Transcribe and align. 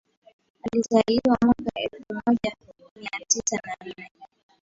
Alizaliwa 0.71 1.37
mwaka 1.45 1.71
elfu 1.75 2.13
moja 2.27 2.55
mia 2.95 3.25
tisa 3.27 3.59
na 3.67 3.75
nne 3.85 4.09